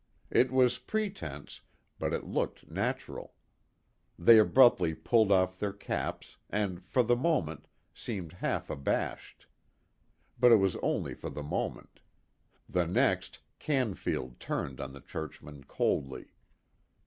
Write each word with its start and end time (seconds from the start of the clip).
It 0.31 0.51
was 0.51 0.79
pretense, 0.79 1.61
but 1.99 2.11
it 2.11 2.23
looked 2.23 2.67
natural. 2.71 3.35
They 4.17 4.39
abruptly 4.39 4.95
pulled 4.95 5.31
off 5.31 5.59
their 5.59 5.71
caps, 5.73 6.37
and 6.49 6.83
for 6.83 7.03
the 7.03 7.15
moment, 7.15 7.67
seemed 7.93 8.33
half 8.33 8.71
abashed. 8.71 9.45
But 10.39 10.51
it 10.51 10.55
was 10.55 10.75
only 10.77 11.13
for 11.13 11.29
the 11.29 11.43
moment. 11.43 11.99
The 12.67 12.87
next, 12.87 13.41
Canfield 13.59 14.39
turned 14.39 14.81
on 14.81 14.93
the 14.93 15.01
churchman 15.01 15.65
coldly. 15.65 16.31